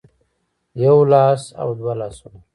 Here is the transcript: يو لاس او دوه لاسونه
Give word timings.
يو 0.83 0.97
لاس 1.11 1.43
او 1.61 1.67
دوه 1.79 1.93
لاسونه 1.99 2.39